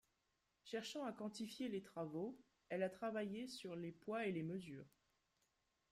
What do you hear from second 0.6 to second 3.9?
Cherchant à quantifier les travaux, elle a travaillé sur